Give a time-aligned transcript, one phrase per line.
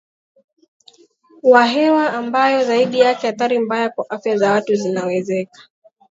[1.43, 5.61] wa hewa ambayo zaidi yake athari mbaya kwa afya za watu zinawezeka